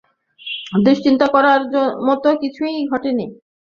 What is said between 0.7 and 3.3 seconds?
দুঃশ্চিন্তা করার মত কিছুই ঘটেনি।